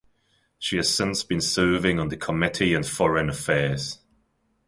[0.57, 3.99] She has since been serving on the Committee on Foreign Affairs.